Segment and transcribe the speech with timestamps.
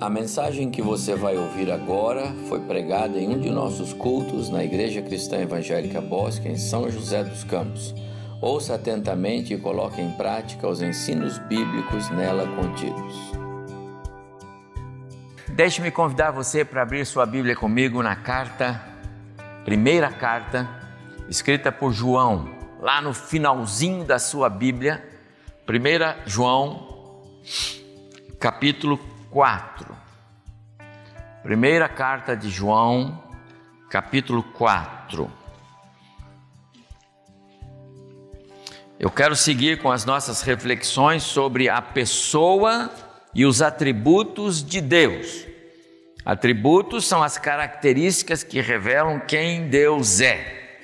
[0.00, 4.64] A mensagem que você vai ouvir agora foi pregada em um de nossos cultos na
[4.64, 7.94] Igreja Cristã Evangélica Bosque, em São José dos Campos.
[8.40, 13.14] Ouça atentamente e coloque em prática os ensinos bíblicos nela contidos.
[15.50, 18.82] Deixe-me convidar você para abrir sua Bíblia comigo na carta,
[19.64, 20.68] primeira carta,
[21.28, 22.50] escrita por João,
[22.80, 25.04] lá no finalzinho da sua Bíblia,
[25.68, 27.30] 1 João,
[28.40, 29.84] capítulo 4.
[31.42, 33.20] Primeira carta de João,
[33.90, 35.28] capítulo 4.
[38.96, 42.88] Eu quero seguir com as nossas reflexões sobre a pessoa
[43.34, 45.44] e os atributos de Deus.
[46.24, 50.78] Atributos são as características que revelam quem Deus é.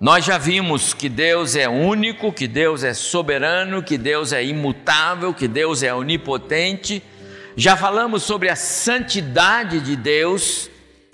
[0.00, 5.32] Nós já vimos que Deus é único, que Deus é soberano, que Deus é imutável,
[5.32, 7.00] que Deus é onipotente
[7.56, 10.70] já falamos sobre a santidade de Deus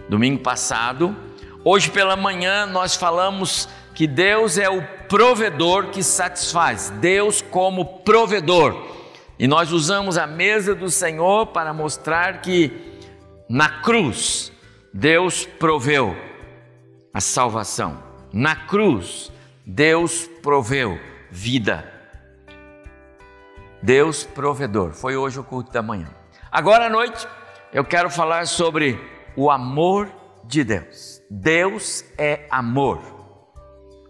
[0.08, 1.16] domingo passado.
[1.64, 8.90] Hoje pela manhã nós falamos que Deus é o provedor que satisfaz, Deus como provedor.
[9.38, 12.98] E nós usamos a mesa do Senhor para mostrar que
[13.48, 14.52] na cruz
[14.92, 16.16] Deus proveu
[17.14, 18.02] a salvação.
[18.32, 19.30] Na cruz
[19.64, 20.98] Deus proveu
[21.30, 21.88] vida.
[23.80, 24.92] Deus provedor.
[24.92, 26.21] Foi hoje o culto da manhã.
[26.52, 27.26] Agora à noite
[27.72, 29.00] eu quero falar sobre
[29.34, 30.12] o amor
[30.44, 31.22] de Deus.
[31.30, 33.00] Deus é amor.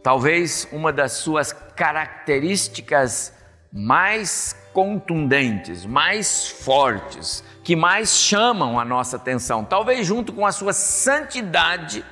[0.02, 3.32] Talvez uma das suas características
[3.72, 10.72] mais contundentes, mais fortes, que mais chamam a nossa atenção, talvez junto com a sua
[10.72, 12.04] santidade,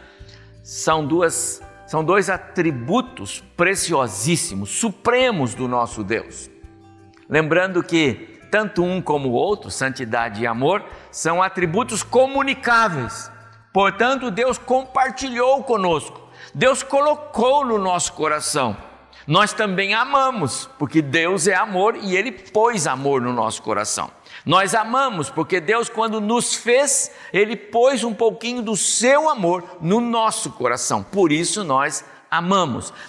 [0.62, 6.48] são duas são dois atributos preciosíssimos, supremos do nosso Deus.
[7.28, 13.31] Lembrando que tanto um como o outro, santidade e amor, são atributos comunicáveis.
[13.72, 16.21] Portanto, Deus compartilhou conosco,
[16.55, 18.77] Deus colocou no nosso coração.
[19.27, 24.11] Nós também amamos, porque Deus é amor e Ele pôs amor no nosso coração.
[24.44, 30.00] Nós amamos, porque Deus, quando nos fez, Ele pôs um pouquinho do seu amor no
[30.00, 31.03] nosso coração.
[31.03, 32.19] Por isso nós amamos.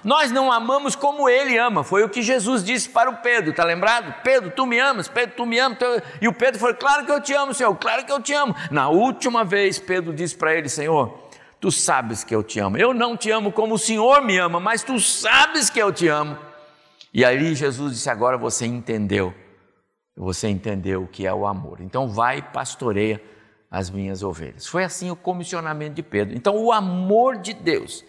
[0.04, 3.64] Nós não amamos como ele ama, foi o que Jesus disse para o Pedro, está
[3.64, 4.16] lembrado?
[4.24, 5.78] Pedro, tu me amas, Pedro, tu me amas.
[6.20, 8.56] E o Pedro falou: Claro que eu te amo, Senhor, claro que eu te amo.
[8.72, 11.30] Na última vez, Pedro disse para ele: Senhor,
[11.60, 12.78] tu sabes que eu te amo.
[12.78, 16.08] Eu não te amo como o Senhor me ama, mas tu sabes que eu te
[16.08, 16.36] amo.
[17.14, 19.34] E aí Jesus disse: Agora você entendeu.
[20.18, 21.80] Você entendeu o que é o amor.
[21.80, 23.22] Então vai e pastoreia
[23.70, 24.68] as minhas ovelhas.
[24.68, 26.36] Foi assim o comissionamento de Pedro.
[26.36, 28.04] Então o amor de Deus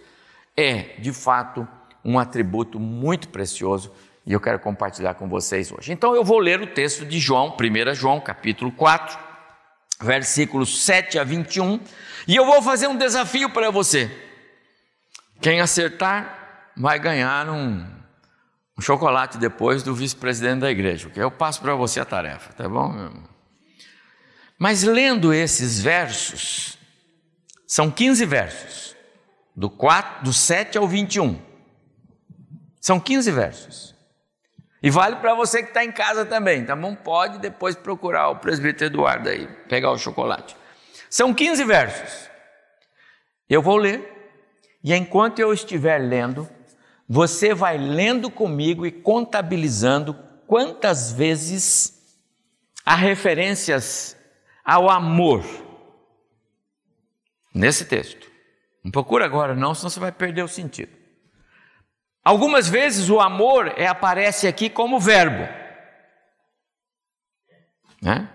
[0.56, 1.66] é, de fato,
[2.04, 3.92] um atributo muito precioso
[4.26, 5.92] e eu quero compartilhar com vocês hoje.
[5.92, 9.18] Então eu vou ler o texto de João, 1 João, capítulo 4,
[10.00, 11.80] versículos 7 a 21,
[12.26, 14.10] e eu vou fazer um desafio para você.
[15.40, 17.84] Quem acertar vai ganhar um,
[18.78, 22.68] um chocolate depois do vice-presidente da igreja, porque eu passo para você a tarefa, tá
[22.68, 23.12] bom?
[24.56, 26.78] Mas lendo esses versos,
[27.66, 28.91] são 15 versos
[29.54, 31.40] do, 4, do 7 ao 21.
[32.80, 33.94] São 15 versos.
[34.82, 36.94] E vale para você que está em casa também, tá bom?
[36.94, 40.56] Pode depois procurar o presbítero Eduardo aí, pegar o chocolate.
[41.08, 42.28] São 15 versos.
[43.48, 44.32] Eu vou ler,
[44.82, 46.48] e enquanto eu estiver lendo,
[47.08, 50.14] você vai lendo comigo e contabilizando
[50.46, 52.16] quantas vezes
[52.84, 54.16] há referências
[54.64, 55.44] ao amor
[57.54, 58.31] nesse texto.
[58.82, 60.92] Não procura agora, não, senão você vai perder o sentido.
[62.24, 65.48] Algumas vezes o amor é, aparece aqui como verbo.
[68.00, 68.28] Né?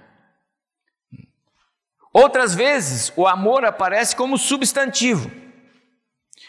[2.14, 5.30] Outras vezes o amor aparece como substantivo.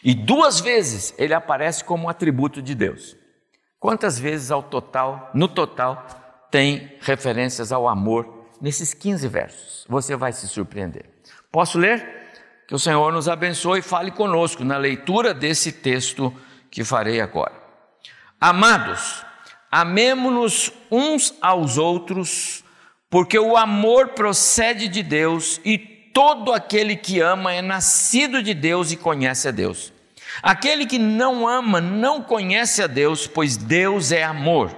[0.02, 3.16] E duas vezes ele aparece como atributo de Deus.
[3.78, 6.06] Quantas vezes ao total, no total,
[6.50, 9.86] tem referências ao amor nesses 15 versos?
[9.88, 11.04] Você vai se surpreender.
[11.52, 12.17] Posso ler?
[12.68, 16.30] Que o Senhor nos abençoe e fale conosco na leitura desse texto
[16.70, 17.54] que farei agora.
[18.38, 19.24] Amados,
[19.72, 22.62] amemo-nos uns aos outros,
[23.08, 28.92] porque o amor procede de Deus e todo aquele que ama é nascido de Deus
[28.92, 29.90] e conhece a Deus.
[30.42, 34.76] Aquele que não ama não conhece a Deus, pois Deus é amor.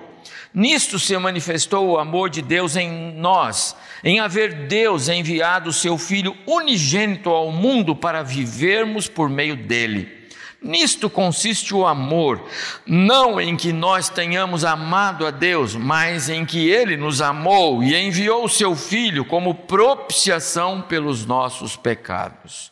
[0.55, 5.99] Nisto se manifestou o amor de Deus em nós, em haver Deus enviado o seu
[5.99, 10.21] Filho unigênito ao mundo para vivermos por meio dele.
[10.63, 12.45] Nisto consiste o amor,
[12.85, 17.97] não em que nós tenhamos amado a Deus, mas em que Ele nos amou e
[17.97, 22.71] enviou o Seu Filho como propiciação pelos nossos pecados.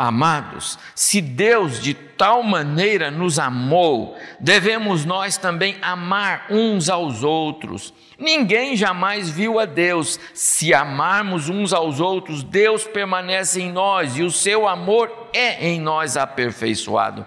[0.00, 7.92] Amados, se Deus de tal maneira nos amou, devemos nós também amar uns aos outros.
[8.16, 10.20] Ninguém jamais viu a Deus.
[10.32, 15.80] Se amarmos uns aos outros, Deus permanece em nós e o seu amor é em
[15.80, 17.26] nós aperfeiçoado.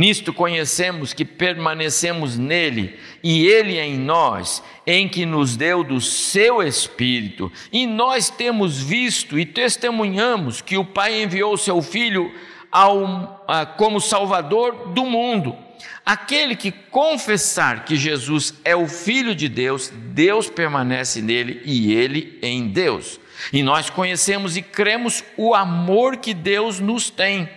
[0.00, 6.62] Nisto conhecemos que permanecemos nele e ele em nós, em que nos deu do seu
[6.62, 7.52] Espírito.
[7.70, 12.32] E nós temos visto e testemunhamos que o Pai enviou seu Filho
[12.72, 15.54] ao, a, como Salvador do mundo.
[16.02, 22.38] Aquele que confessar que Jesus é o Filho de Deus, Deus permanece nele e ele
[22.40, 23.20] em Deus.
[23.52, 27.50] E nós conhecemos e cremos o amor que Deus nos tem.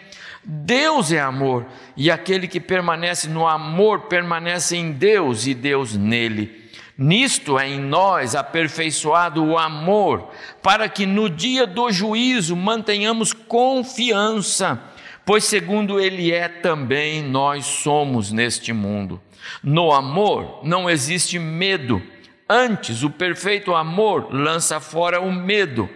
[0.46, 6.64] Deus é amor, e aquele que permanece no amor permanece em Deus e Deus nele.
[6.98, 10.30] Nisto é em nós aperfeiçoado o amor,
[10.62, 14.80] para que no dia do juízo mantenhamos confiança,
[15.26, 19.22] pois segundo Ele é também nós somos neste mundo.
[19.64, 22.02] No amor não existe medo,
[22.48, 25.90] antes o perfeito amor lança fora o medo.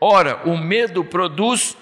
[0.00, 1.76] Ora, o medo produz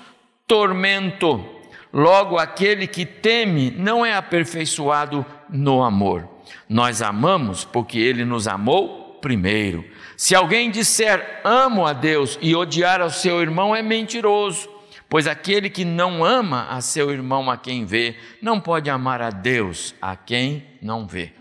[0.46, 1.56] tormento
[1.92, 6.28] Logo, aquele que teme não é aperfeiçoado no amor.
[6.68, 9.84] Nós amamos porque ele nos amou primeiro.
[10.16, 14.68] Se alguém disser amo a Deus e odiar ao seu irmão, é mentiroso.
[15.08, 19.30] Pois aquele que não ama a seu irmão a quem vê, não pode amar a
[19.30, 21.32] Deus a quem não vê.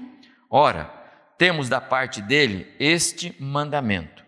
[0.50, 0.86] Ora,
[1.38, 4.24] temos da parte dele este mandamento: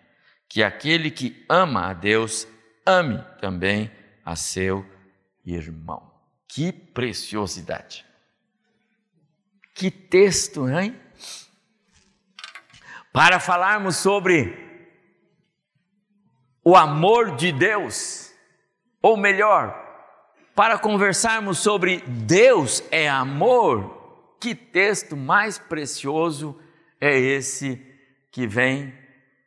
[0.50, 2.48] que aquele que ama a Deus,
[2.86, 3.92] ame também
[4.26, 4.86] a seu
[5.46, 6.07] irmão.
[6.48, 8.06] Que preciosidade!
[9.74, 11.00] Que texto, hein?
[13.14, 14.66] Para falarmos sobre
[16.64, 18.32] o amor de Deus,
[19.02, 19.88] ou melhor,
[20.56, 26.60] para conversarmos sobre Deus é amor, que texto mais precioso
[27.00, 27.86] é esse
[28.32, 28.94] que vem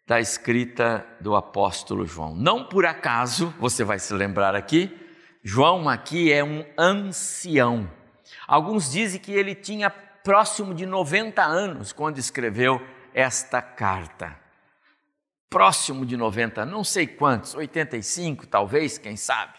[0.06, 2.34] da escrita do apóstolo João.
[2.34, 4.99] Não por acaso, você vai se lembrar aqui,
[5.42, 7.90] João aqui é um ancião.
[8.46, 12.80] Alguns dizem que ele tinha próximo de 90 anos quando escreveu
[13.14, 14.38] esta carta.
[15.48, 19.58] Próximo de 90, não sei quantos, 85 talvez, quem sabe.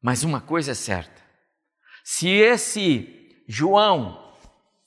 [0.00, 1.20] Mas uma coisa é certa:
[2.02, 4.36] se esse João,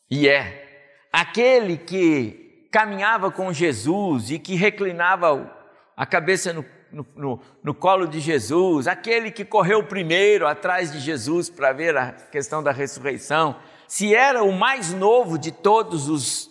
[0.10, 5.56] e é, aquele que caminhava com Jesus e que reclinava
[5.96, 11.00] a cabeça no no, no, no colo de Jesus, aquele que correu primeiro atrás de
[11.00, 13.58] Jesus para ver a questão da ressurreição,
[13.88, 16.50] se era o mais novo de todos os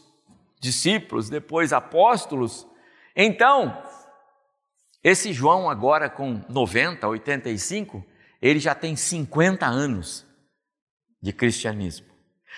[0.60, 2.66] discípulos, depois apóstolos,
[3.14, 3.82] então,
[5.04, 8.04] esse João, agora com 90, 85,
[8.40, 10.26] ele já tem 50 anos
[11.20, 12.06] de cristianismo.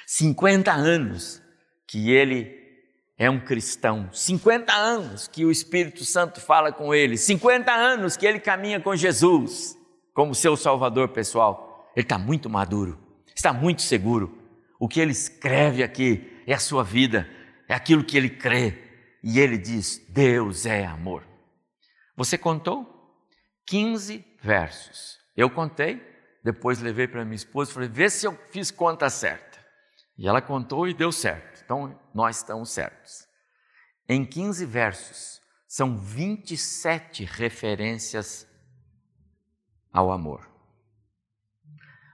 [0.07, 1.43] 50 anos
[1.87, 2.64] que ele
[3.17, 4.09] é um cristão.
[4.13, 8.95] 50 anos que o Espírito Santo fala com ele, 50 anos que ele caminha com
[8.97, 9.79] Jesus
[10.13, 11.91] como seu Salvador pessoal.
[11.95, 12.99] Ele está muito maduro,
[13.35, 14.39] está muito seguro.
[14.79, 17.29] O que ele escreve aqui é a sua vida,
[17.69, 18.79] é aquilo que ele crê.
[19.23, 21.25] E ele diz: Deus é amor.
[22.17, 22.87] Você contou
[23.67, 25.19] 15 versos.
[25.37, 26.01] Eu contei,
[26.45, 29.59] depois levei para minha esposa e falei: vê se eu fiz conta certa.
[30.19, 31.54] E ela contou e deu certo.
[31.65, 33.27] Então, nós estamos certos.
[34.09, 38.47] Em 15 versos, são 27 referências
[39.91, 40.49] ao amor.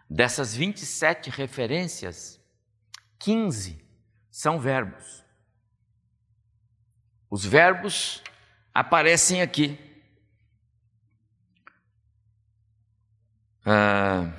[0.08, 2.40] Dessas 27 referências,
[3.18, 3.84] 15
[4.30, 5.24] são verbos.
[7.28, 8.22] Os verbos
[8.72, 9.78] aparecem aqui.
[13.64, 14.32] Ah,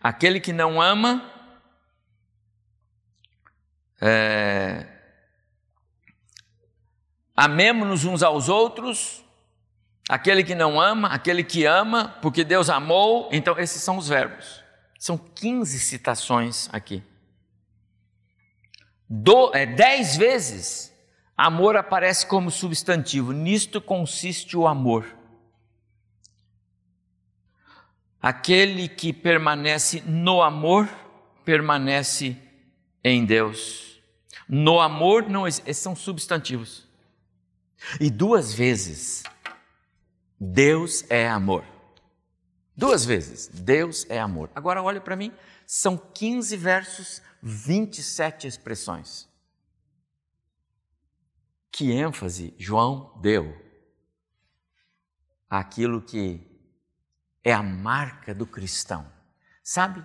[0.00, 1.37] aquele que não ama
[4.00, 4.86] é,
[7.40, 9.24] Amemos-nos uns aos outros,
[10.08, 13.28] aquele que não ama, aquele que ama, porque Deus amou.
[13.30, 14.60] Então, esses são os verbos.
[14.98, 17.00] São 15 citações aqui.
[19.08, 20.92] Do, é, dez vezes
[21.36, 23.30] amor aparece como substantivo.
[23.30, 25.06] Nisto consiste o amor.
[28.20, 30.88] Aquele que permanece no amor,
[31.44, 32.36] permanece
[33.04, 33.87] em Deus.
[34.48, 36.88] No amor, não, são substantivos.
[38.00, 39.22] E duas vezes,
[40.40, 41.64] Deus é amor.
[42.76, 43.48] Duas vezes.
[43.48, 44.50] Deus é amor.
[44.54, 45.32] Agora olha para mim,
[45.66, 49.28] são 15 versos, 27 expressões.
[51.72, 53.54] Que ênfase João deu
[55.50, 56.40] àquilo que
[57.42, 59.10] é a marca do cristão.
[59.62, 60.04] Sabe?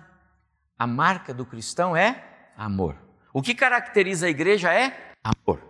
[0.76, 3.03] A marca do cristão é amor.
[3.34, 5.60] O que caracteriza a igreja é amor.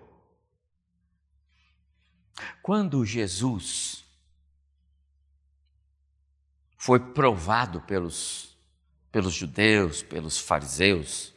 [2.60, 4.04] Quando Jesus
[6.76, 8.54] foi provado pelos,
[9.10, 11.32] pelos judeus, pelos fariseus,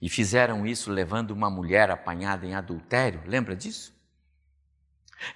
[0.00, 3.94] e fizeram isso levando uma mulher apanhada em adultério, lembra disso?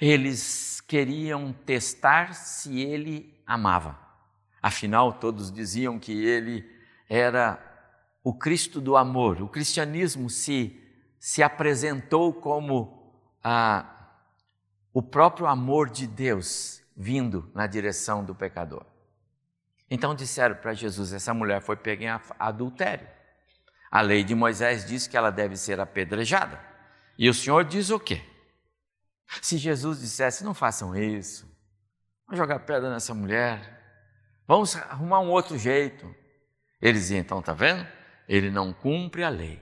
[0.01, 3.99] Eles queriam testar se ele amava.
[4.63, 6.67] Afinal, todos diziam que ele
[7.11, 7.70] era
[8.23, 9.43] o Cristo do amor.
[9.43, 10.79] O cristianismo se,
[11.19, 14.13] se apresentou como a,
[14.93, 18.85] o próprio amor de Deus vindo na direção do pecador.
[19.91, 23.09] Então disseram para Jesus: essa mulher foi pega em adultério.
[23.91, 26.61] A lei de Moisés diz que ela deve ser apedrejada.
[27.19, 28.23] E o Senhor diz o quê?
[29.43, 31.51] Se Jesus dissesse: não façam isso,
[32.27, 33.81] vamos jogar pedra nessa mulher,
[34.47, 36.15] vamos arrumar um outro jeito.
[36.81, 37.87] Eles iam, então, está vendo?
[38.31, 39.61] Ele não cumpre a lei.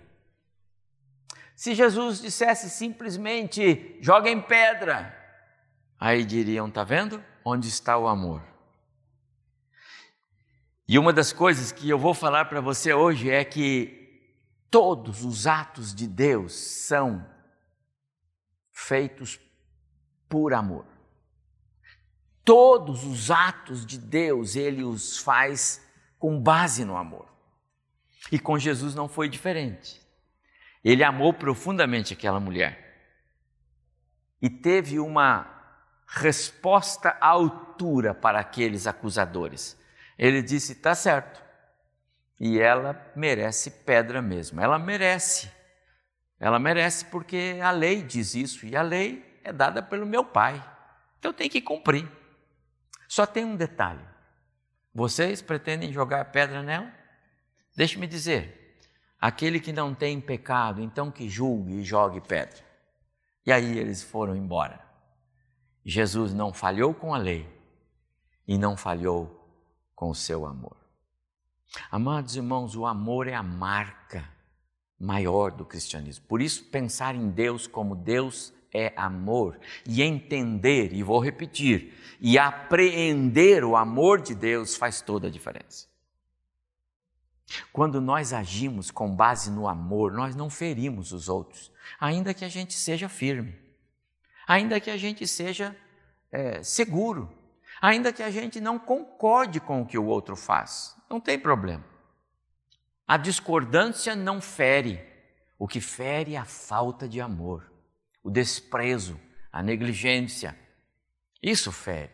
[1.57, 5.17] Se Jesus dissesse simplesmente: joguem pedra,
[5.99, 7.25] aí diriam: está vendo?
[7.43, 8.43] Onde está o amor?
[10.87, 14.23] E uma das coisas que eu vou falar para você hoje é que
[14.71, 17.27] todos os atos de Deus são
[18.71, 19.41] feitos
[20.29, 20.85] por amor.
[22.45, 25.83] Todos os atos de Deus, ele os faz
[26.19, 27.38] com base no amor.
[28.31, 30.01] E com Jesus não foi diferente.
[30.85, 32.89] Ele amou profundamente aquela mulher
[34.41, 35.47] e teve uma
[36.07, 39.77] resposta à altura para aqueles acusadores.
[40.19, 41.43] Ele disse: está certo.
[42.41, 44.61] E ela merece pedra mesmo.
[44.61, 45.51] Ela merece.
[46.39, 50.63] Ela merece porque a lei diz isso e a lei é dada pelo meu pai.
[51.19, 52.09] Então tem que cumprir.
[53.09, 54.05] Só tem um detalhe.
[54.95, 56.93] Vocês pretendem jogar pedra nela?
[57.79, 58.77] Deixe-me dizer,
[59.21, 62.59] aquele que não tem pecado, então que julgue e jogue pedra.
[63.47, 64.85] E aí eles foram embora.
[65.85, 67.49] Jesus não falhou com a lei
[68.49, 69.49] e não falhou
[69.95, 70.77] com o seu amor.
[71.89, 74.29] Amados irmãos, o amor é a marca
[74.99, 76.27] maior do cristianismo.
[76.27, 79.57] Por isso, pensar em Deus como Deus é amor
[79.87, 85.87] e entender, e vou repetir, e apreender o amor de Deus faz toda a diferença.
[87.73, 92.49] Quando nós agimos com base no amor, nós não ferimos os outros, ainda que a
[92.49, 93.59] gente seja firme,
[94.47, 95.77] ainda que a gente seja
[96.31, 97.33] é, seguro,
[97.81, 101.85] ainda que a gente não concorde com o que o outro faz, não tem problema.
[103.07, 105.01] A discordância não fere,
[105.59, 107.69] o que fere é a falta de amor
[108.29, 109.19] o desprezo,
[109.51, 110.55] a negligência.
[111.43, 112.13] Isso fere.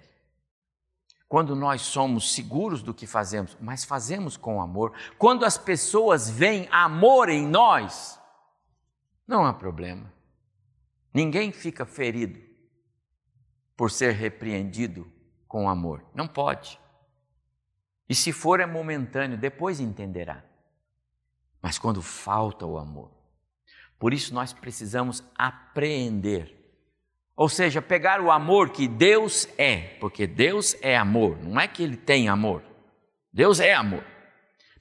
[1.34, 6.68] Quando nós somos seguros do que fazemos, mas fazemos com amor, quando as pessoas veem
[6.70, 8.20] amor em nós,
[9.26, 10.12] não há problema.
[11.12, 12.38] Ninguém fica ferido
[13.76, 15.10] por ser repreendido
[15.48, 16.04] com amor.
[16.14, 16.78] Não pode.
[18.08, 20.44] E se for é momentâneo, depois entenderá.
[21.60, 23.10] Mas quando falta o amor,
[23.98, 26.63] por isso nós precisamos apreender.
[27.36, 31.82] Ou seja, pegar o amor que Deus é, porque Deus é amor, não é que
[31.82, 32.62] ele tem amor.
[33.32, 34.04] Deus é amor.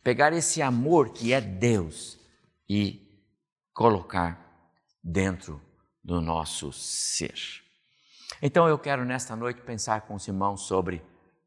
[0.03, 2.19] Pegar esse amor que é Deus
[2.69, 3.01] e
[3.74, 4.39] colocar
[5.03, 5.60] dentro
[6.03, 7.33] do nosso ser.
[8.41, 11.01] Então eu quero nesta noite pensar com os irmãos sobre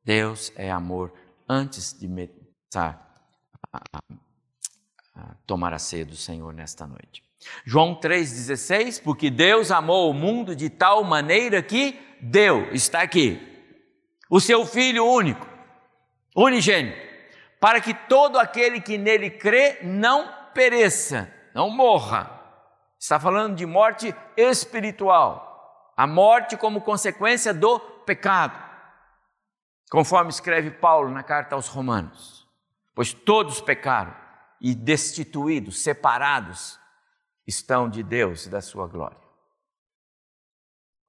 [0.04, 1.12] Deus é amor
[1.48, 3.06] antes de começar
[3.72, 4.00] a, a,
[5.14, 7.25] a tomar a ceia do Senhor nesta noite.
[7.64, 13.40] João 3,16, porque Deus amou o mundo de tal maneira que deu, está aqui,
[14.30, 15.46] o seu Filho único,
[16.34, 16.98] unigênito,
[17.60, 22.32] para que todo aquele que nele crê não pereça, não morra.
[22.98, 28.58] Está falando de morte espiritual, a morte como consequência do pecado,
[29.90, 32.46] conforme escreve Paulo na carta aos Romanos.
[32.94, 34.14] Pois todos pecaram
[34.60, 36.78] e destituídos, separados
[37.46, 39.26] estão de Deus e da sua glória.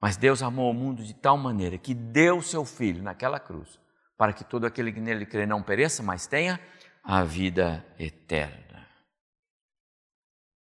[0.00, 3.80] Mas Deus amou o mundo de tal maneira que deu seu Filho naquela cruz,
[4.16, 6.60] para que todo aquele que nele crê não pereça, mas tenha
[7.02, 8.86] a vida eterna.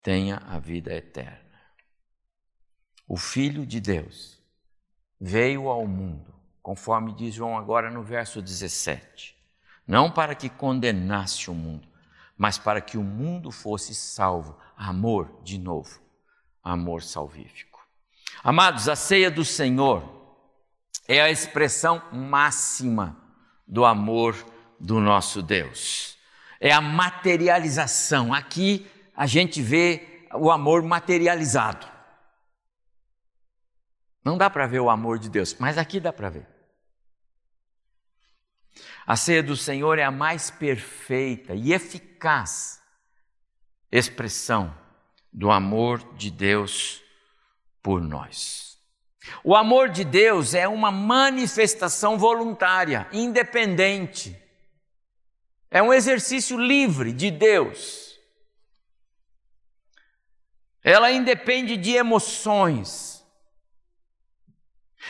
[0.02, 1.42] Tenha a vida eterna.
[3.08, 4.42] O Filho de Deus
[5.20, 9.36] veio ao mundo, conforme diz João agora no verso 17,
[9.88, 11.88] não para que condenasse o mundo,
[12.38, 14.60] mas para que o mundo fosse salvo.
[14.78, 16.02] Amor, de novo,
[16.64, 17.80] amor salvífico.
[18.44, 20.04] Amados, a ceia do Senhor
[21.08, 23.18] é a expressão máxima
[23.68, 24.36] do amor
[24.80, 26.18] do nosso Deus.
[26.60, 28.34] É a materialização.
[28.34, 31.88] Aqui a gente vê o amor materializado.
[34.24, 36.48] Não dá para ver o amor de Deus, mas aqui dá para ver.
[39.06, 42.82] A ceia do Senhor é a mais perfeita e eficaz
[43.98, 44.76] expressão
[45.32, 47.02] do amor de Deus
[47.82, 48.78] por nós.
[49.44, 54.38] O amor de Deus é uma manifestação voluntária, independente.
[55.72, 58.20] É um exercício livre de Deus.
[60.84, 63.26] Ela independe de emoções.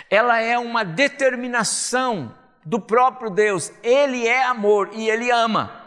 [0.09, 3.71] Ela é uma determinação do próprio Deus.
[3.83, 5.84] Ele é amor e ele ama.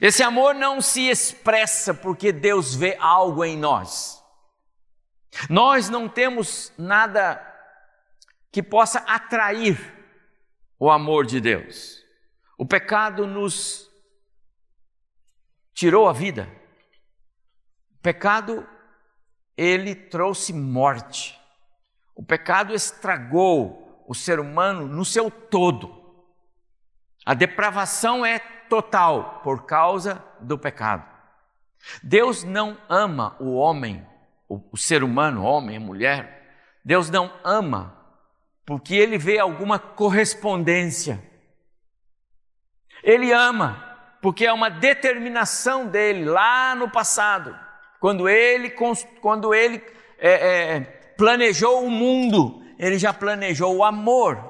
[0.00, 4.22] Esse amor não se expressa porque Deus vê algo em nós.
[5.48, 7.40] Nós não temos nada
[8.50, 9.78] que possa atrair
[10.78, 12.02] o amor de Deus.
[12.56, 13.90] O pecado nos
[15.72, 16.48] tirou a vida.
[17.98, 18.66] O pecado
[19.56, 21.40] ele trouxe morte.
[22.14, 26.02] O pecado estragou o ser humano no seu todo.
[27.26, 31.04] A depravação é total por causa do pecado.
[32.02, 34.06] Deus não ama o homem,
[34.48, 36.78] o, ser humano, homem, mulher.
[36.84, 37.96] Deus não ama
[38.64, 41.22] porque ele vê alguma correspondência.
[43.02, 47.54] Ele ama porque é uma determinação dele lá no passado,
[48.00, 48.70] quando ele,
[49.20, 49.82] quando ele
[50.18, 50.80] é, é,
[51.16, 54.42] planejou o mundo, ele já planejou o amor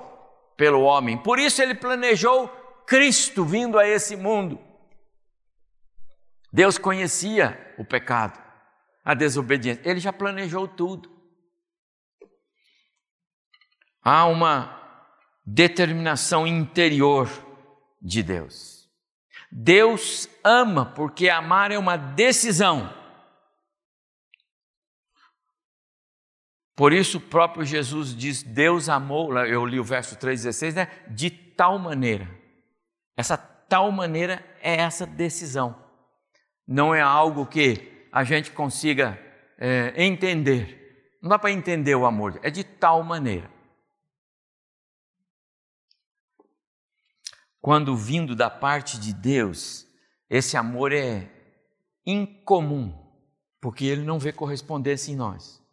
[0.56, 1.18] pelo homem.
[1.18, 2.48] Por isso ele planejou
[2.86, 4.58] Cristo vindo a esse mundo.
[6.52, 8.40] Deus conhecia o pecado,
[9.04, 9.82] a desobediência.
[9.84, 11.10] Ele já planejou tudo.
[14.02, 14.80] Há uma
[15.44, 17.28] determinação interior
[18.00, 18.88] de Deus.
[19.50, 22.92] Deus ama porque amar é uma decisão.
[26.76, 30.86] Por isso o próprio Jesus diz: Deus amou, eu li o verso 3,16, né?
[31.08, 32.43] De tal maneira.
[33.16, 35.76] Essa tal maneira é essa decisão.
[36.66, 39.18] Não é algo que a gente consiga
[39.58, 41.16] é, entender.
[41.22, 43.50] Não dá para entender o amor, é de tal maneira.
[47.60, 49.86] Quando vindo da parte de Deus,
[50.28, 51.30] esse amor é
[52.04, 52.92] incomum,
[53.60, 55.64] porque ele não vê correspondência em nós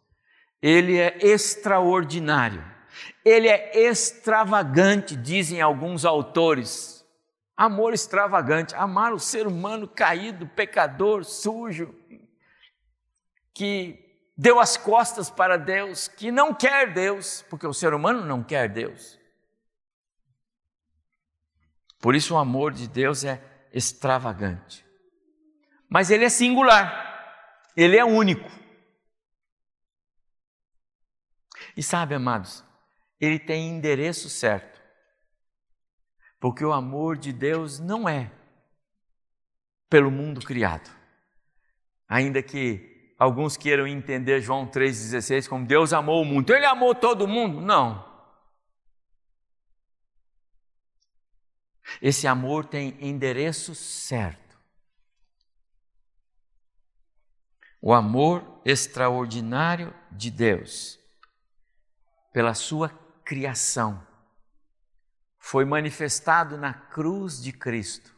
[0.62, 2.64] ele é extraordinário,
[3.24, 7.01] ele é extravagante, dizem alguns autores.
[7.62, 11.94] Amor extravagante, amar o ser humano caído, pecador, sujo,
[13.54, 18.42] que deu as costas para Deus, que não quer Deus, porque o ser humano não
[18.42, 19.16] quer Deus.
[22.00, 23.40] Por isso o amor de Deus é
[23.72, 24.84] extravagante.
[25.88, 28.50] Mas ele é singular, ele é único.
[31.76, 32.64] E sabe, amados,
[33.20, 34.71] ele tem endereço certo.
[36.42, 38.28] Porque o amor de Deus não é
[39.88, 40.90] pelo mundo criado.
[42.08, 46.52] Ainda que alguns queiram entender João 3,16 como Deus amou o mundo.
[46.52, 47.60] Ele amou todo mundo?
[47.60, 48.04] Não.
[52.00, 54.58] Esse amor tem endereço certo.
[57.80, 60.98] O amor extraordinário de Deus
[62.32, 62.88] pela sua
[63.24, 64.04] criação,
[65.44, 68.14] foi manifestado na cruz de Cristo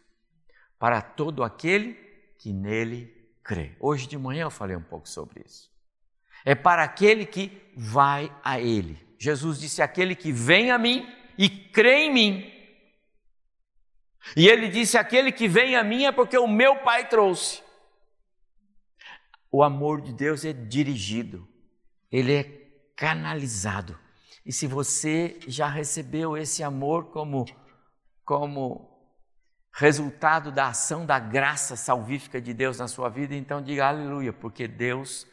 [0.79, 1.95] para todo aquele
[2.39, 3.11] que nele
[3.43, 3.75] crê.
[3.81, 5.73] Hoje de manhã eu falei um pouco sobre isso.
[6.45, 9.03] É para aquele que vai a Ele.
[9.19, 12.53] Jesus disse: Aquele que vem a mim e crê em mim.
[14.37, 17.63] E ele disse: Aquele que vem a mim é porque o meu Pai trouxe.
[19.51, 21.49] O amor de Deus é dirigido,
[22.13, 22.45] ele é
[22.95, 24.04] canalizado.
[24.45, 27.47] E se você já recebeu esse amor como,
[28.25, 29.11] como
[29.73, 34.69] resultado da ação da graça salvífica de Deus na sua vida, então diga aleluia, porque
[34.69, 35.27] Deus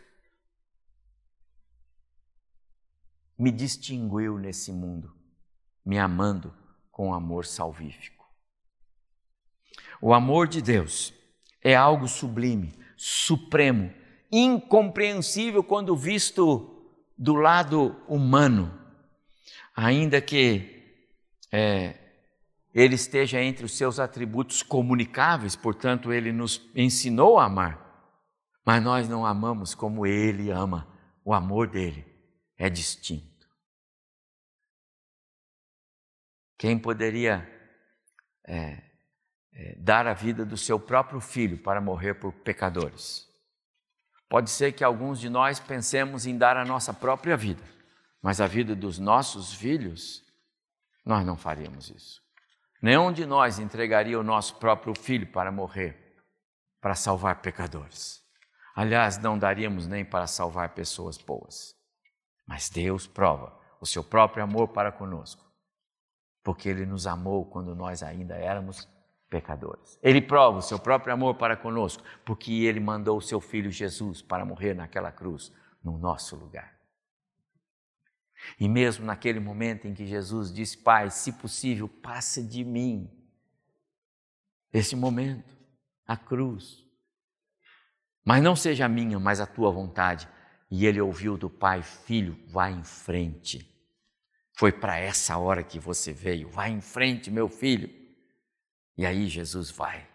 [3.37, 5.13] me distinguiu nesse mundo,
[5.85, 6.55] me amando
[6.89, 8.25] com amor salvífico.
[10.01, 11.13] O amor de Deus
[11.61, 13.93] é algo sublime, supremo,
[14.31, 18.80] incompreensível quando visto do lado humano
[19.75, 20.81] ainda que
[21.51, 21.97] é,
[22.73, 27.91] ele esteja entre os seus atributos comunicáveis, portanto, ele nos ensinou a amar.
[28.65, 30.87] Mas nós não amamos como ele ama.
[31.25, 32.05] O amor dele
[32.57, 33.47] é distinto.
[36.57, 37.47] Quem poderia
[38.47, 38.83] é,
[39.53, 43.27] é, dar a vida do seu próprio filho para morrer por pecadores?
[44.29, 47.63] Pode ser que alguns de nós pensemos em dar a nossa própria vida,
[48.21, 50.23] mas a vida dos nossos filhos,
[51.05, 52.21] nós não faríamos isso.
[52.81, 56.15] Nenhum de nós entregaria o nosso próprio filho para morrer,
[56.79, 58.21] para salvar pecadores.
[58.75, 61.75] Aliás, não daríamos nem para salvar pessoas boas.
[62.47, 65.43] Mas Deus prova o seu próprio amor para conosco,
[66.43, 68.87] porque Ele nos amou quando nós ainda éramos
[69.29, 69.97] pecadores.
[70.01, 74.21] Ele prova o seu próprio amor para conosco, porque Ele mandou o seu Filho Jesus
[74.21, 75.51] para morrer naquela cruz,
[75.83, 76.80] no nosso lugar.
[78.59, 83.09] E mesmo naquele momento em que Jesus disse: Pai, se possível, passa de mim.
[84.73, 85.57] Esse momento,
[86.05, 86.83] a cruz.
[88.23, 90.27] Mas não seja a minha, mas a tua vontade.
[90.69, 93.67] E ele ouviu do pai: Filho, vai em frente.
[94.53, 96.49] Foi para essa hora que você veio.
[96.49, 97.89] Vai em frente, meu filho.
[98.97, 100.10] E aí Jesus vai.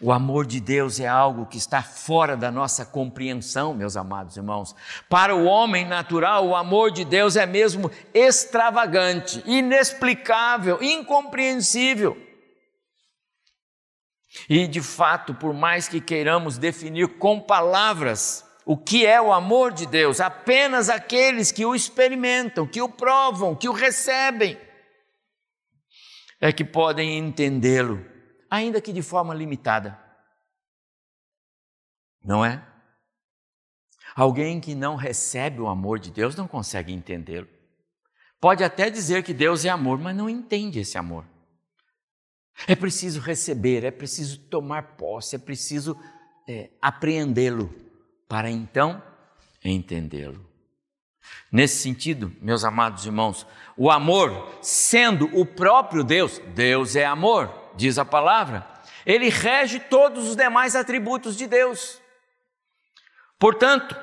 [0.00, 4.74] O amor de Deus é algo que está fora da nossa compreensão, meus amados irmãos.
[5.08, 12.16] Para o homem natural, o amor de Deus é mesmo extravagante, inexplicável, incompreensível.
[14.48, 19.72] E de fato, por mais que queiramos definir com palavras o que é o amor
[19.72, 24.58] de Deus, apenas aqueles que o experimentam, que o provam, que o recebem,
[26.40, 28.17] é que podem entendê-lo
[28.50, 29.98] ainda que de forma limitada.
[32.24, 32.66] Não é?
[34.14, 37.48] Alguém que não recebe o amor de Deus não consegue entendê-lo.
[38.40, 41.24] Pode até dizer que Deus é amor, mas não entende esse amor.
[42.66, 45.96] É preciso receber, é preciso tomar posse, é preciso
[46.48, 47.72] é, apreendê-lo
[48.28, 49.02] para então
[49.64, 50.46] entendê-lo.
[51.50, 57.96] Nesse sentido, meus amados irmãos, o amor, sendo o próprio Deus, Deus é amor, diz
[57.96, 58.66] a palavra,
[59.06, 62.00] ele rege todos os demais atributos de Deus.
[63.38, 63.96] Portanto,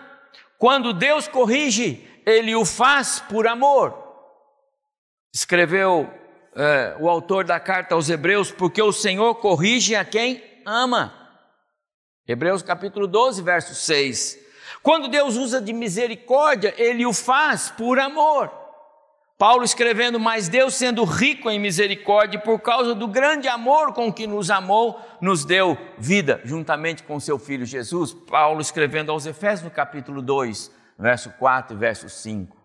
[0.57, 4.01] quando Deus corrige, ele o faz por amor.
[5.33, 6.09] Escreveu
[6.55, 11.13] é, o autor da carta aos Hebreus, porque o Senhor corrige a quem ama.
[12.25, 14.39] Hebreus capítulo 12, verso 6.
[14.81, 18.64] Quando Deus usa de misericórdia, ele o faz por amor.
[19.37, 24.25] Paulo escrevendo, mas Deus sendo rico em misericórdia, por causa do grande amor com que
[24.25, 28.13] nos amou, nos deu vida, juntamente com seu Filho Jesus.
[28.13, 32.55] Paulo escrevendo aos Efésios no capítulo 2, verso 4 e verso 5.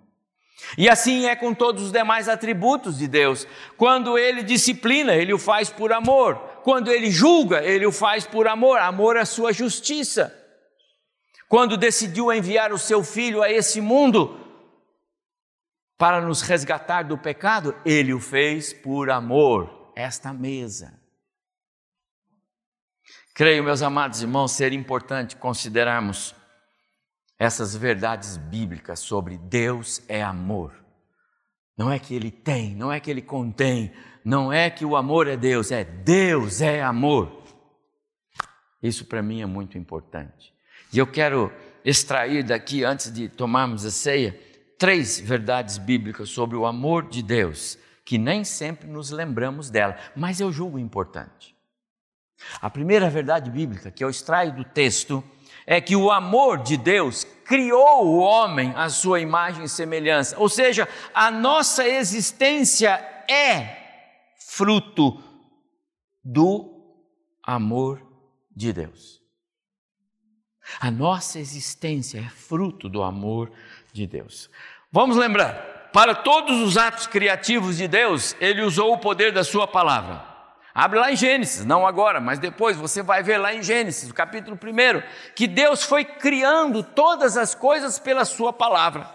[0.79, 3.49] E assim é com todos os demais atributos de Deus.
[3.77, 6.37] Quando ele disciplina, ele o faz por amor.
[6.63, 8.79] Quando ele julga, ele o faz por amor.
[8.79, 10.33] Amor à sua justiça.
[11.49, 14.39] Quando decidiu enviar o seu filho a esse mundo,
[16.01, 20.99] para nos resgatar do pecado, ele o fez por amor, esta mesa.
[23.35, 26.35] Creio, meus amados irmãos, ser importante considerarmos
[27.39, 30.75] essas verdades bíblicas sobre Deus é amor.
[31.77, 33.93] Não é que ele tem, não é que ele contém,
[34.25, 37.43] não é que o amor é Deus, é Deus é amor.
[38.83, 40.55] Isso para mim é muito importante.
[40.95, 41.53] E eu quero
[41.85, 44.49] extrair daqui, antes de tomarmos a ceia,
[44.81, 50.41] três verdades bíblicas sobre o amor de Deus, que nem sempre nos lembramos dela, mas
[50.41, 51.55] eu julgo importante.
[52.63, 55.23] A primeira verdade bíblica que eu extraio do texto
[55.67, 60.49] é que o amor de Deus criou o homem à sua imagem e semelhança, ou
[60.49, 62.93] seja, a nossa existência
[63.31, 63.77] é
[64.39, 65.23] fruto
[66.25, 66.97] do
[67.43, 68.01] amor
[68.57, 69.21] de Deus.
[70.81, 73.70] A nossa existência é fruto do amor de
[74.07, 74.51] Deus.
[74.93, 79.67] Vamos lembrar, para todos os atos criativos de Deus, ele usou o poder da sua
[79.67, 80.25] palavra.
[80.73, 84.57] Abre lá em Gênesis, não agora, mas depois você vai ver lá em Gênesis, capítulo
[84.57, 85.03] 1,
[85.35, 89.07] que Deus foi criando todas as coisas pela sua palavra.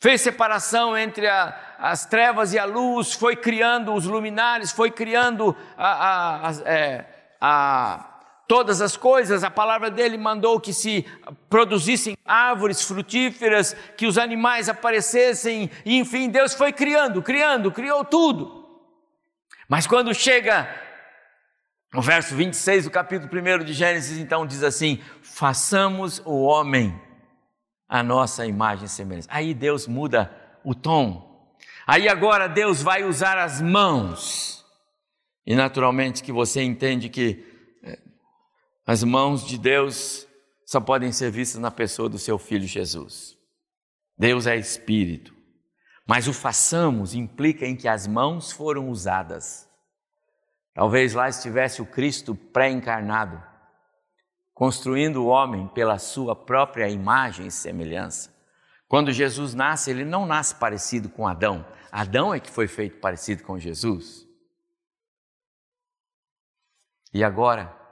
[0.00, 5.56] Fez separação entre a, as trevas e a luz, foi criando os luminares, foi criando
[5.76, 7.04] a, a, a, é,
[7.40, 8.13] a
[8.54, 11.04] todas as coisas, a palavra dele mandou que se
[11.50, 18.64] produzissem árvores frutíferas, que os animais aparecessem, e enfim, Deus foi criando, criando, criou tudo.
[19.68, 20.72] Mas quando chega
[21.92, 26.96] no verso 26 do capítulo 1 de Gênesis, então diz assim: façamos o homem
[27.88, 29.28] a nossa imagem e semelhança.
[29.32, 30.30] Aí Deus muda
[30.62, 31.58] o tom.
[31.84, 34.64] Aí agora Deus vai usar as mãos.
[35.44, 37.52] E naturalmente que você entende que
[38.86, 40.26] as mãos de Deus
[40.66, 43.36] só podem ser vistas na pessoa do seu filho Jesus.
[44.16, 45.34] Deus é espírito.
[46.06, 49.68] Mas o façamos implica em que as mãos foram usadas.
[50.74, 53.42] Talvez lá estivesse o Cristo pré-encarnado,
[54.52, 58.34] construindo o homem pela sua própria imagem e semelhança.
[58.86, 61.66] Quando Jesus nasce, ele não nasce parecido com Adão.
[61.90, 64.26] Adão é que foi feito parecido com Jesus.
[67.12, 67.83] E agora,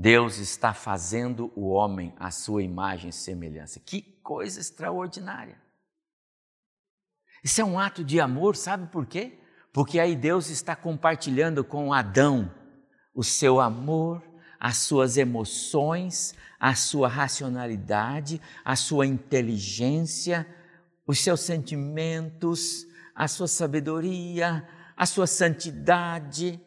[0.00, 3.78] Deus está fazendo o homem à sua imagem e semelhança.
[3.78, 5.60] Que coisa extraordinária.
[7.44, 9.38] Isso é um ato de amor, sabe por quê?
[9.74, 12.50] Porque aí Deus está compartilhando com Adão
[13.14, 14.24] o seu amor,
[14.58, 20.46] as suas emoções, a sua racionalidade, a sua inteligência,
[21.06, 26.58] os seus sentimentos, a sua sabedoria, a sua santidade.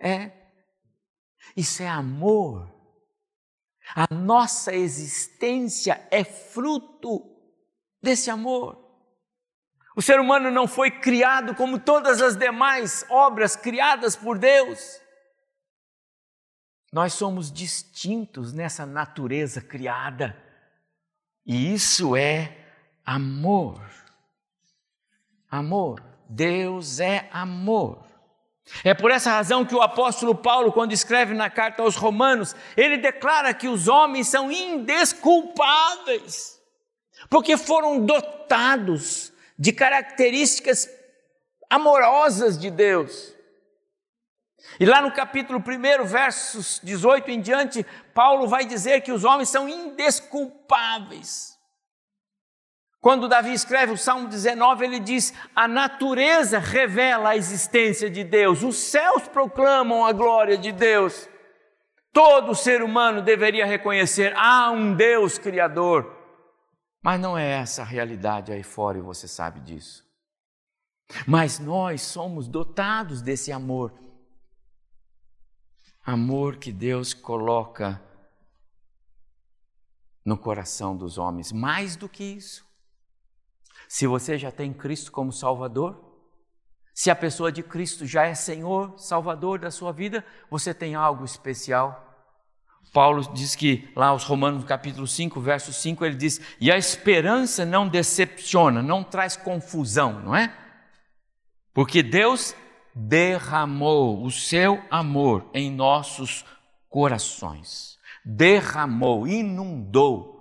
[0.00, 0.32] É.
[1.54, 2.77] Isso é amor.
[3.94, 7.24] A nossa existência é fruto
[8.02, 8.88] desse amor.
[9.96, 15.00] O ser humano não foi criado como todas as demais obras criadas por Deus.
[16.92, 20.40] Nós somos distintos nessa natureza criada.
[21.44, 22.56] E isso é
[23.04, 23.82] amor.
[25.50, 26.02] Amor.
[26.28, 28.07] Deus é amor.
[28.84, 32.98] É por essa razão que o apóstolo Paulo, quando escreve na carta aos Romanos, ele
[32.98, 36.60] declara que os homens são indesculpáveis,
[37.28, 40.88] porque foram dotados de características
[41.68, 43.34] amorosas de Deus.
[44.78, 49.48] E lá no capítulo 1, versos 18 em diante, Paulo vai dizer que os homens
[49.48, 51.57] são indesculpáveis.
[53.00, 58.62] Quando Davi escreve o Salmo 19, ele diz: A natureza revela a existência de Deus,
[58.62, 61.28] os céus proclamam a glória de Deus.
[62.12, 66.16] Todo ser humano deveria reconhecer: há um Deus Criador.
[67.02, 70.04] Mas não é essa a realidade aí fora e você sabe disso.
[71.26, 73.92] Mas nós somos dotados desse amor
[76.08, 78.02] amor que Deus coloca
[80.24, 81.52] no coração dos homens.
[81.52, 82.66] Mais do que isso,
[83.88, 86.04] se você já tem Cristo como Salvador,
[86.94, 91.24] se a pessoa de Cristo já é Senhor, Salvador da sua vida, você tem algo
[91.24, 92.04] especial.
[92.92, 97.64] Paulo diz que lá aos Romanos, capítulo 5, verso 5, ele diz: "E a esperança
[97.64, 100.52] não decepciona, não traz confusão, não é?
[101.72, 102.54] Porque Deus
[102.94, 106.44] derramou o seu amor em nossos
[106.88, 107.96] corações.
[108.24, 110.37] Derramou, inundou.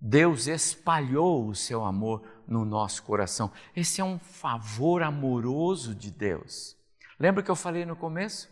[0.00, 3.52] Deus espalhou o seu amor no nosso coração.
[3.74, 6.76] Esse é um favor amoroso de Deus.
[7.18, 8.48] Lembra que eu falei no começo?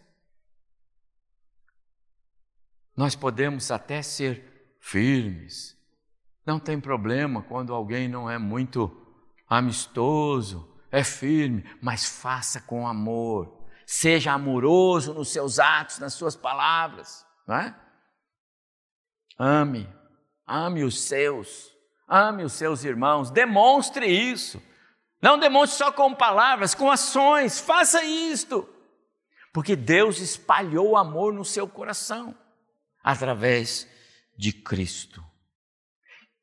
[2.97, 5.77] Nós podemos até ser firmes.
[6.45, 8.91] Não tem problema quando alguém não é muito
[9.49, 13.69] amistoso, é firme, mas faça com amor.
[13.87, 17.81] Seja amoroso nos seus atos, nas suas palavras, não é?
[19.39, 19.89] Ame,
[20.47, 21.73] ame os seus,
[22.09, 24.63] ame os seus irmãos, demonstre isso.
[25.21, 28.69] Não demonstre só com palavras, com ações, faça isto.
[29.53, 32.35] Porque Deus espalhou o amor no seu coração
[33.03, 33.89] através
[34.37, 35.25] de Cristo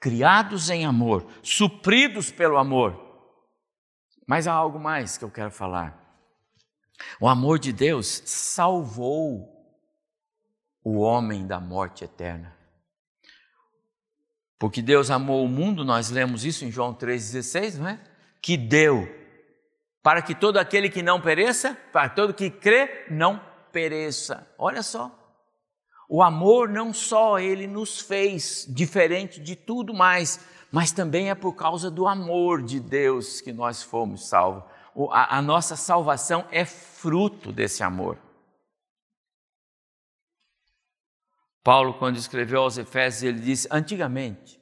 [0.03, 3.01] criados em amor, supridos pelo amor.
[4.27, 5.97] Mas há algo mais que eu quero falar.
[7.21, 9.49] O amor de Deus salvou
[10.83, 12.53] o homem da morte eterna.
[14.63, 17.99] Porque Deus amou o mundo, nós lemos isso em João 3,16, não é?
[18.41, 19.13] Que deu,
[20.02, 23.41] para que todo aquele que não pereça, para todo que crê, não
[23.73, 24.47] pereça.
[24.58, 25.12] Olha só.
[26.08, 30.39] O amor não só ele nos fez diferente de tudo mais,
[30.71, 34.63] mas também é por causa do amor de Deus que nós fomos salvos.
[35.12, 38.17] A, a nossa salvação é fruto desse amor.
[41.63, 44.60] Paulo, quando escreveu aos Efésios, ele disse: antigamente,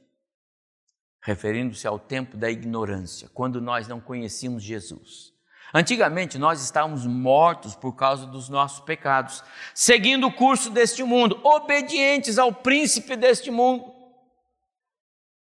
[1.22, 5.32] referindo-se ao tempo da ignorância, quando nós não conhecíamos Jesus,
[5.74, 12.38] Antigamente nós estávamos mortos por causa dos nossos pecados, seguindo o curso deste mundo, obedientes
[12.38, 13.94] ao príncipe deste mundo.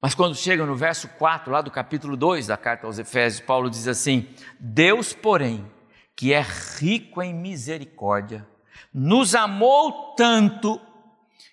[0.01, 3.71] Mas quando chega no verso 4, lá do capítulo 2 da carta aos Efésios, Paulo
[3.71, 4.29] diz assim:
[4.61, 5.66] Deus, porém,
[6.14, 6.44] que é
[6.79, 8.47] rico em misericórdia,
[8.92, 10.79] nos amou tanto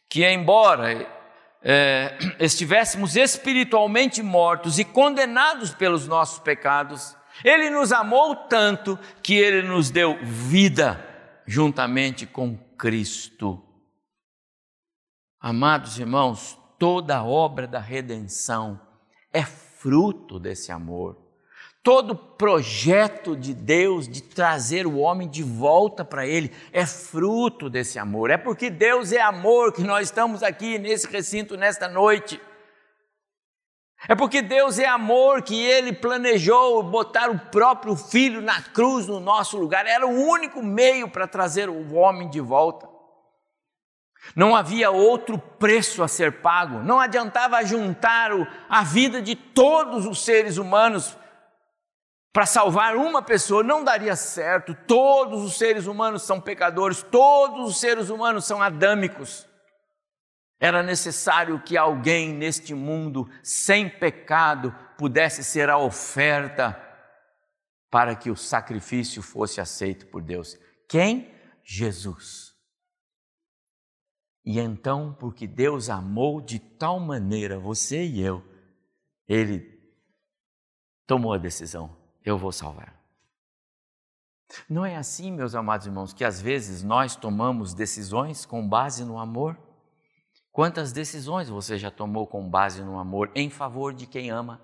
[0.09, 1.07] que, embora
[1.61, 9.67] é, estivéssemos espiritualmente mortos e condenados pelos nossos pecados, Ele nos amou tanto que Ele
[9.67, 11.03] nos deu vida
[11.47, 13.61] juntamente com Cristo.
[15.39, 18.79] Amados irmãos, toda a obra da redenção
[19.31, 21.24] é fruto desse amor.
[21.85, 27.99] Todo projeto de Deus de trazer o homem de volta para Ele é fruto desse
[27.99, 28.31] amor.
[28.31, 32.41] É porque Deus é amor que nós estamos aqui nesse recinto nesta noite.
[34.07, 39.19] É porque Deus é amor que Ele planejou botar o próprio Filho na cruz no
[39.19, 39.85] nosso lugar.
[39.85, 42.89] Era o único meio para trazer o homem de volta.
[44.35, 46.79] Não havia outro preço a ser pago.
[46.79, 48.31] Não adiantava juntar
[48.67, 51.15] a vida de todos os seres humanos
[52.35, 54.75] para salvar uma pessoa não daria certo.
[54.85, 59.47] Todos os seres humanos são pecadores, todos os seres humanos são adâmicos.
[60.59, 66.77] Era necessário que alguém neste mundo sem pecado pudesse ser a oferta
[67.89, 70.57] para que o sacrifício fosse aceito por Deus.
[70.89, 71.33] Quem?
[71.63, 72.53] Jesus.
[74.43, 78.43] E então, porque Deus amou de tal maneira você e eu,
[79.25, 79.73] Ele
[81.07, 82.99] tomou a decisão eu vou salvar.
[84.69, 89.19] Não é assim, meus amados irmãos, que às vezes nós tomamos decisões com base no
[89.19, 89.57] amor?
[90.51, 94.61] Quantas decisões você já tomou com base no amor em favor de quem ama?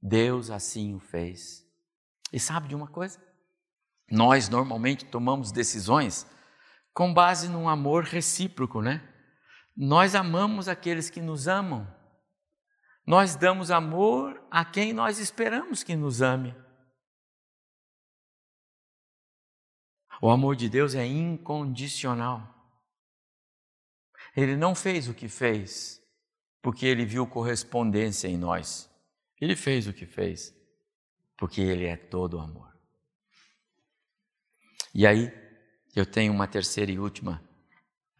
[0.00, 1.66] Deus assim o fez.
[2.32, 3.20] E sabe de uma coisa?
[4.10, 6.26] Nós normalmente tomamos decisões
[6.94, 9.06] com base num amor recíproco, né?
[9.76, 11.86] Nós amamos aqueles que nos amam.
[13.08, 16.54] Nós damos amor a quem nós esperamos que nos ame.
[20.20, 22.54] O amor de Deus é incondicional.
[24.36, 26.02] Ele não fez o que fez
[26.60, 28.90] porque ele viu correspondência em nós.
[29.40, 30.54] Ele fez o que fez
[31.34, 32.78] porque ele é todo amor.
[34.94, 35.32] E aí,
[35.96, 37.42] eu tenho uma terceira e última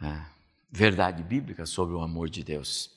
[0.01, 0.33] ah,
[0.71, 2.91] verdade bíblica sobre o amor de Deus.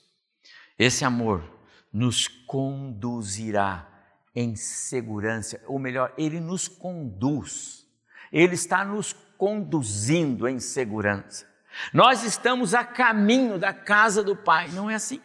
[0.78, 1.60] Esse amor
[1.92, 3.88] nos conduzirá
[4.34, 7.86] em segurança, ou melhor, ele nos conduz,
[8.32, 11.46] ele está nos conduzindo em segurança.
[11.92, 15.20] Nós estamos a caminho da casa do Pai, não é assim?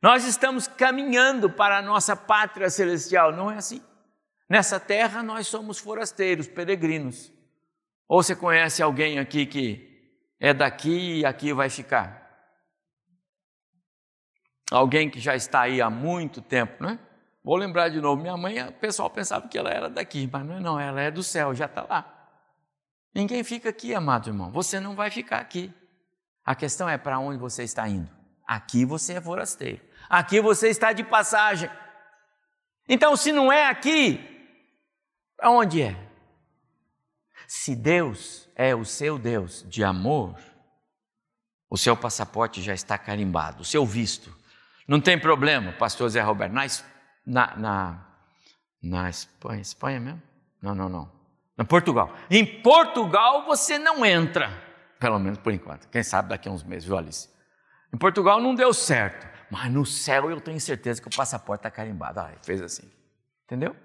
[0.00, 3.82] Nós estamos caminhando para a nossa pátria celestial, não é assim?
[4.48, 7.32] Nessa terra nós somos forasteiros, peregrinos.
[8.06, 9.88] Ou você conhece alguém aqui que
[10.40, 12.27] é daqui e aqui vai ficar?
[14.70, 16.98] Alguém que já está aí há muito tempo, né?
[17.42, 20.54] Vou lembrar de novo, minha mãe, o pessoal pensava que ela era daqui, mas não
[20.54, 22.14] é não, ela é do céu, já está lá.
[23.14, 25.72] Ninguém fica aqui, amado irmão, você não vai ficar aqui.
[26.44, 28.10] A questão é para onde você está indo.
[28.46, 31.70] Aqui você é forasteiro, aqui você está de passagem.
[32.88, 34.18] Então, se não é aqui,
[35.36, 36.08] para onde é?
[37.46, 40.38] Se Deus é o seu Deus de amor,
[41.70, 44.37] o seu passaporte já está carimbado, o seu visto
[44.88, 46.54] não tem problema, pastor Zé Roberto.
[46.54, 46.66] Na,
[47.26, 48.06] na, na,
[48.82, 50.22] na Espanha, Espanha mesmo?
[50.62, 51.12] Não, não, não.
[51.58, 52.10] Na Portugal.
[52.30, 54.50] Em Portugal você não entra,
[54.98, 55.88] pelo menos por enquanto.
[55.88, 57.28] Quem sabe daqui a uns meses, viu, Alice?
[57.92, 61.70] Em Portugal não deu certo, mas no céu eu tenho certeza que o passaporte está
[61.70, 62.20] carimbado.
[62.20, 62.90] Ah, fez assim.
[63.44, 63.76] Entendeu?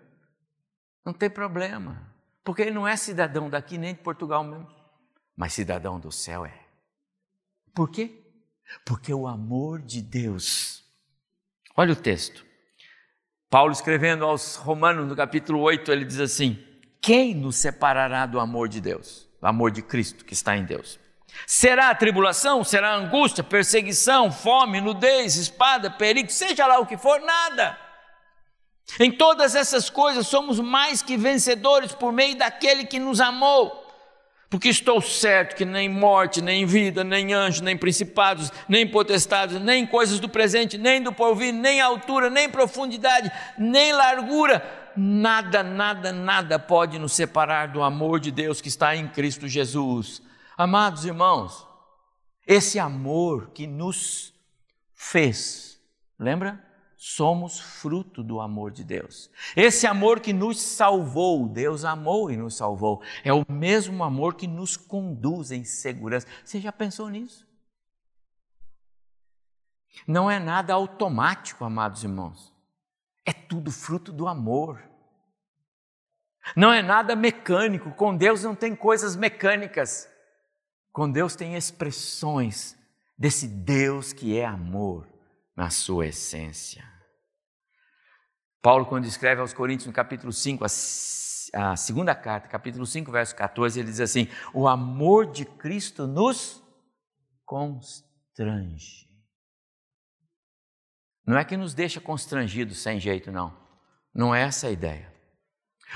[1.05, 2.01] Não tem problema,
[2.45, 4.67] porque ele não é cidadão daqui nem de Portugal mesmo,
[5.35, 6.57] mas cidadão do céu é.
[7.73, 8.23] Por quê?
[8.85, 10.82] Porque o amor de Deus
[11.75, 12.45] Olha o texto.
[13.49, 16.63] Paulo escrevendo aos Romanos, no capítulo 8, ele diz assim:
[17.01, 19.27] Quem nos separará do amor de Deus?
[19.41, 20.99] Do amor de Cristo que está em Deus?
[21.47, 22.63] Será a tribulação?
[22.63, 27.77] Será a angústia, perseguição, fome, nudez, espada, perigo, seja lá o que for, nada.
[28.99, 33.82] Em todas essas coisas somos mais que vencedores por meio daquele que nos amou
[34.53, 39.83] porque estou certo que nem morte, nem vida, nem anjo, nem principados, nem potestades, nem
[39.83, 44.63] coisas do presente, nem do porvir, nem altura, nem profundidade, nem largura,
[44.95, 50.21] nada, nada, nada pode nos separar do amor de Deus que está em Cristo Jesus.
[50.55, 51.67] Amados irmãos,
[52.45, 54.35] esse amor que nos
[54.93, 55.81] fez,
[56.19, 56.63] lembra?
[57.05, 59.29] Somos fruto do amor de Deus.
[59.57, 64.47] Esse amor que nos salvou, Deus amou e nos salvou, é o mesmo amor que
[64.47, 66.25] nos conduz em segurança.
[66.45, 67.45] Você já pensou nisso?
[70.07, 72.53] Não é nada automático, amados irmãos.
[73.25, 74.81] É tudo fruto do amor.
[76.55, 77.91] Não é nada mecânico.
[77.91, 80.07] Com Deus não tem coisas mecânicas.
[80.93, 82.77] Com Deus tem expressões
[83.17, 85.05] desse Deus que é amor
[85.53, 86.92] na sua essência.
[88.63, 90.63] Paulo, quando escreve aos Coríntios, no capítulo 5,
[91.53, 96.63] a, segunda carta, capítulo 5, verso 14, ele diz assim: O amor de Cristo nos
[97.43, 99.09] constrange.
[101.27, 103.53] Não é que nos deixa constrangidos sem jeito, não.
[104.15, 105.13] Não é essa a ideia.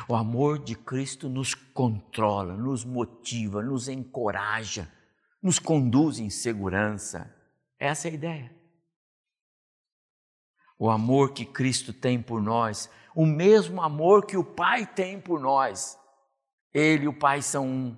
[0.09, 4.91] O amor de Cristo nos controla, nos motiva, nos encoraja,
[5.41, 7.33] nos conduz em segurança.
[7.79, 8.56] Essa é a ideia.
[10.77, 15.39] O amor que Cristo tem por nós, o mesmo amor que o Pai tem por
[15.39, 15.97] nós.
[16.73, 17.97] Ele e o Pai são um.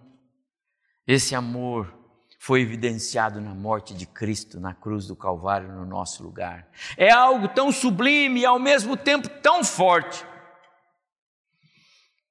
[1.05, 1.93] Esse amor
[2.39, 6.69] foi evidenciado na morte de Cristo na cruz do Calvário no nosso lugar.
[6.95, 10.25] É algo tão sublime e ao mesmo tempo tão forte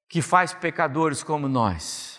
[0.09, 2.19] que faz pecadores como nós,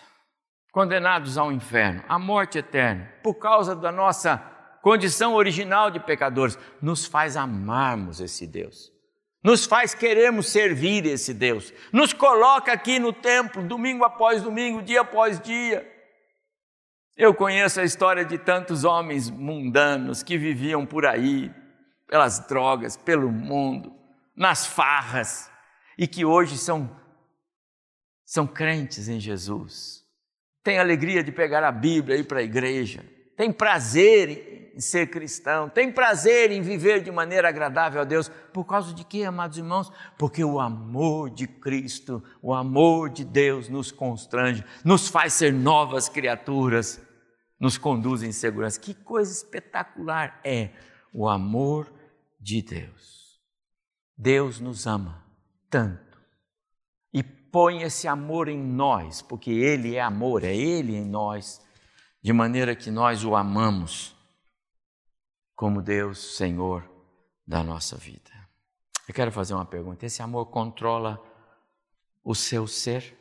[0.72, 4.38] condenados ao inferno, à morte eterna, por causa da nossa
[4.90, 8.92] condição original de pecadores, nos faz amarmos esse Deus.
[9.44, 11.74] Nos faz querermos servir esse Deus.
[11.94, 16.00] Nos coloca aqui no templo, domingo após domingo, dia após dia
[17.20, 21.54] eu conheço a história de tantos homens mundanos que viviam por aí,
[22.08, 23.94] pelas drogas, pelo mundo,
[24.34, 25.52] nas farras,
[25.98, 26.90] e que hoje são,
[28.26, 30.06] são crentes em Jesus.
[30.64, 33.04] Tem alegria de pegar a Bíblia e ir para a igreja,
[33.36, 34.49] tem prazer
[34.80, 38.32] em ser cristão, tem prazer em viver de maneira agradável a Deus.
[38.54, 39.92] Por causa de quê, amados irmãos?
[40.18, 46.08] Porque o amor de Cristo, o amor de Deus nos constrange, nos faz ser novas
[46.08, 47.02] criaturas
[47.60, 48.80] nos conduz em segurança.
[48.80, 50.70] Que coisa espetacular é
[51.14, 51.92] o amor
[52.40, 53.38] de Deus.
[54.18, 55.26] Deus nos ama
[55.70, 56.18] tanto
[57.14, 61.62] e põe esse amor em nós, porque Ele é amor, é Ele em nós,
[62.24, 64.18] de maneira que nós o amamos
[65.60, 66.90] como Deus, Senhor
[67.46, 68.32] da nossa vida.
[69.06, 71.22] Eu quero fazer uma pergunta: esse amor controla
[72.24, 73.14] o seu ser?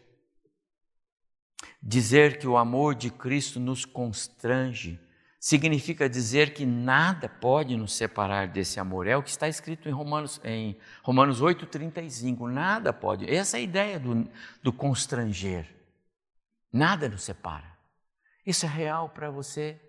[1.83, 5.01] Dizer que o amor de Cristo nos constrange
[5.41, 9.09] significa dizer que nada pode nos separar desse amor.
[9.09, 12.49] É o que está escrito em Romanos, em Romanos 8,35.
[12.49, 13.29] Nada pode.
[13.29, 14.31] Essa é a ideia do,
[14.63, 15.67] do constranger.
[16.73, 17.77] Nada nos separa.
[18.47, 19.88] Isso é real para você?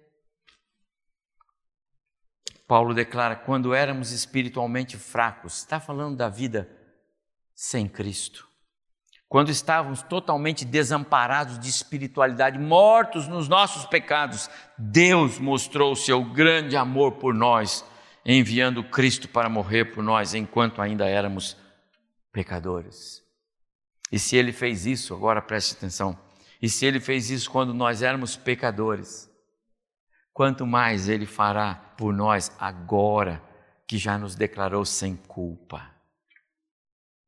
[2.70, 6.70] Paulo declara: quando éramos espiritualmente fracos, está falando da vida
[7.54, 8.50] sem Cristo
[9.30, 16.76] quando estávamos totalmente desamparados de espiritualidade, mortos nos nossos pecados, Deus mostrou o seu grande
[16.76, 17.86] amor por nós,
[18.26, 21.56] enviando Cristo para morrer por nós enquanto ainda éramos
[22.34, 23.22] pecadores.
[24.12, 26.18] E se ele fez isso, agora preste atenção,
[26.60, 29.29] e se ele fez isso quando nós éramos pecadores,
[30.34, 33.44] quanto mais ele fará por nós agora
[33.88, 35.90] que já nos declarou sem culpa.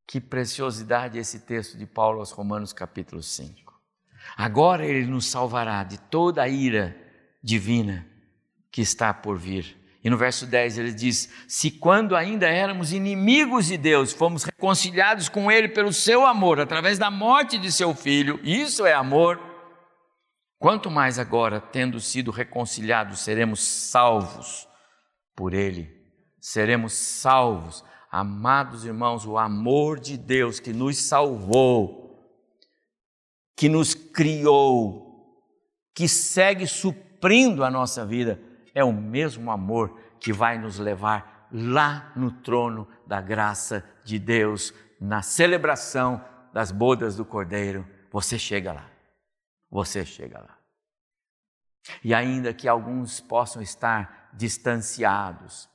[0.08, 3.74] Que preciosidade esse texto de Paulo aos Romanos, capítulo 5.
[4.38, 6.96] Agora ele nos salvará de toda a ira
[7.44, 8.08] divina
[8.72, 9.78] que está por vir.
[10.04, 15.30] E no verso 10 ele diz: Se quando ainda éramos inimigos de Deus, fomos reconciliados
[15.30, 19.40] com Ele pelo seu amor, através da morte de seu filho, isso é amor,
[20.62, 24.66] quanto mais agora, tendo sido reconciliados, seremos salvos
[25.36, 25.90] por Ele,
[26.40, 32.30] seremos salvos Amados irmãos, o amor de Deus que nos salvou,
[33.56, 35.42] que nos criou,
[35.96, 38.38] que segue suprindo a nossa vida,
[38.76, 44.74] é o mesmo amor que vai nos levar lá no trono da graça de Deus,
[45.00, 46.22] na celebração
[46.54, 47.88] das bodas do Cordeiro.
[48.12, 48.91] Você chega lá.
[49.72, 50.58] Você chega lá.
[52.04, 55.70] E ainda que alguns possam estar distanciados,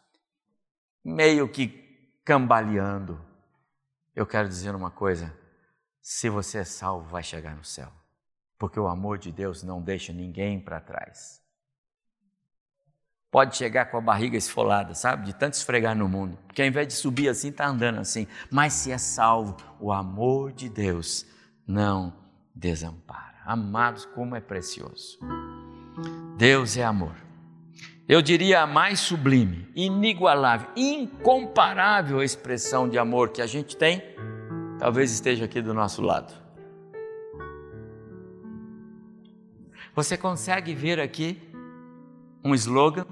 [1.05, 3.25] meio que cambaleando.
[4.15, 5.37] Eu quero dizer uma coisa:
[6.01, 7.91] se você é salvo, vai chegar no céu,
[8.59, 11.43] porque o amor de Deus não deixa ninguém para trás.
[13.31, 15.27] Pode chegar com a barriga esfolada, sabe?
[15.27, 16.39] De tanto esfregar no mundo.
[16.47, 18.27] Porque ao invés de subir assim, está andando assim.
[18.51, 21.27] Mas se é salvo, o amor de Deus
[21.67, 22.17] não
[22.55, 23.36] desampara.
[23.47, 25.19] Amados, como é precioso.
[26.37, 27.27] Deus é amor
[28.09, 34.01] eu diria a mais sublime, inigualável, incomparável expressão de amor que a gente tem,
[34.79, 36.33] talvez esteja aqui do nosso lado.
[39.95, 41.41] Você consegue ver aqui
[42.45, 43.07] um slogan?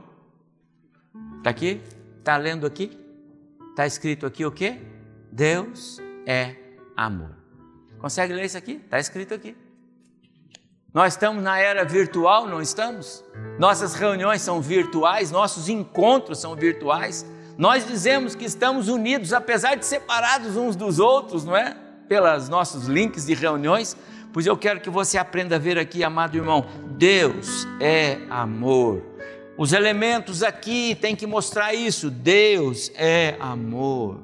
[1.39, 1.81] Está aqui?
[2.19, 2.97] Está lendo aqui?
[3.71, 4.79] Está escrito aqui o quê?
[5.33, 6.55] Deus é
[6.97, 7.35] amor.
[7.99, 8.73] Consegue ler isso aqui?
[8.73, 9.57] Está escrito aqui.
[10.95, 13.25] Nós estamos na era virtual, não estamos?
[13.59, 17.27] Nossas reuniões são virtuais, nossos encontros são virtuais.
[17.59, 21.77] Nós dizemos que estamos unidos, apesar de separados uns dos outros, não é?
[22.09, 23.97] Pelos nossos links de reuniões.
[24.33, 26.65] Pois eu quero que você aprenda a ver aqui, amado irmão,
[26.97, 29.03] Deus é amor.
[29.59, 32.09] Os elementos aqui têm que mostrar isso.
[32.09, 34.21] Deus é amor.